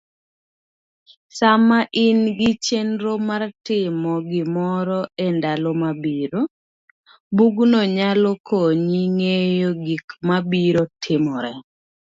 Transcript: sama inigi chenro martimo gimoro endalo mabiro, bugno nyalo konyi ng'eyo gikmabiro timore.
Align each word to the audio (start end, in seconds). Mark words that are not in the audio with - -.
sama 1.37 1.77
inigi 2.05 2.51
chenro 2.65 3.13
martimo 3.29 4.13
gimoro 4.31 4.99
endalo 5.25 5.71
mabiro, 5.83 6.41
bugno 7.35 7.81
nyalo 7.97 8.31
konyi 8.47 9.03
ng'eyo 9.17 9.69
gikmabiro 9.85 10.83
timore. 11.03 11.53